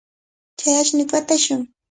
[0.59, 1.61] Chay ashnuta watashun.